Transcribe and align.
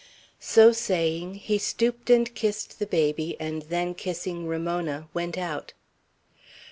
So 0.39 0.71
saying, 0.71 1.35
he 1.35 1.59
stooped 1.59 2.09
and 2.09 2.33
kissed 2.33 2.79
the 2.79 2.87
baby, 2.87 3.37
and 3.39 3.61
then 3.61 3.93
kissing 3.93 4.47
Ramona, 4.47 5.07
went 5.13 5.37
out. 5.37 5.73